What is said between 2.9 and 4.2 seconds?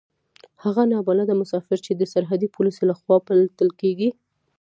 خوا پلټل کېږي.